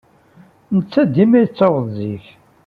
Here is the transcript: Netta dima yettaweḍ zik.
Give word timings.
Netta 0.75 1.01
dima 1.13 1.37
yettaweḍ 1.41 1.85
zik. 1.95 2.25